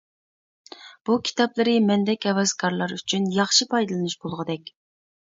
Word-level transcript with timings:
بۇ 1.09 1.17
كىتابلىرى 1.27 1.75
مەندەك 1.89 2.25
ھەۋەسكارلار 2.29 2.93
ئۈچۈن 2.95 3.27
ياخشى 3.35 3.67
پايدىلىنىش 3.75 4.15
بولغۇدەك. 4.25 4.73